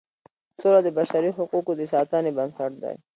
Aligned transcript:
سوله 0.61 0.79
د 0.83 0.87
بشري 0.97 1.31
حقوقو 1.37 1.71
د 1.79 1.81
ساتنې 1.93 2.31
بنسټ 2.37 2.71
دی. 2.83 2.95